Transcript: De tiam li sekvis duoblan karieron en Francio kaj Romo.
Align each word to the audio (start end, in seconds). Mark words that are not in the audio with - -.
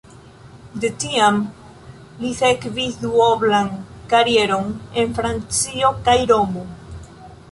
De 0.83 0.89
tiam 1.01 1.35
li 2.21 2.31
sekvis 2.39 2.97
duoblan 3.03 3.69
karieron 4.13 4.65
en 5.03 5.13
Francio 5.19 5.95
kaj 6.09 6.17
Romo. 6.33 6.65